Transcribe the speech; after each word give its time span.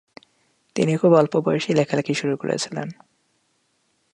তিনি 0.75 0.93
খুব 0.97 1.11
অল্প 1.13 1.33
বয়সেই 1.37 1.75
লেখালেখি 1.75 2.13
শুরু 2.13 2.35
করেছিলেন। 2.37 2.87